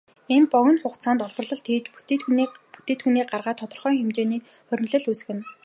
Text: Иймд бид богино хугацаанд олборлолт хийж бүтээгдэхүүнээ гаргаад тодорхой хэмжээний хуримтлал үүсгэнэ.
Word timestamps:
Иймд 0.33 0.47
бид 0.49 0.51
богино 0.53 0.79
хугацаанд 0.81 1.23
олборлолт 1.27 1.65
хийж 1.67 1.85
бүтээгдэхүүнээ 1.95 3.25
гаргаад 3.31 3.59
тодорхой 3.61 3.93
хэмжээний 3.97 4.41
хуримтлал 4.67 5.07
үүсгэнэ. 5.09 5.43